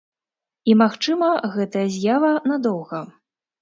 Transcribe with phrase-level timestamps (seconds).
[0.69, 1.29] І, магчыма,
[1.59, 3.09] гэтая з'ява надоўга.